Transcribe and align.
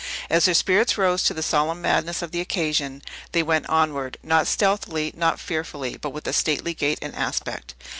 As 0.31 0.45
their 0.45 0.55
spirits 0.55 0.97
rose 0.97 1.21
to 1.25 1.33
the 1.35 1.43
solemn 1.43 1.79
madness 1.79 2.23
of 2.23 2.31
the 2.31 2.41
occasion, 2.41 3.03
they 3.33 3.43
went 3.43 3.69
onward, 3.69 4.17
not 4.23 4.47
stealthily, 4.47 5.13
not 5.15 5.39
fearfully, 5.39 5.95
but 5.95 6.09
with 6.09 6.25
a 6.25 6.33
stately 6.33 6.73
gait 6.73 6.97
and 7.03 7.15
aspect. 7.15 7.75